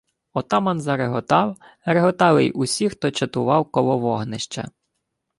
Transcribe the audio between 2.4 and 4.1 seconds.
й усі, хто чатував коло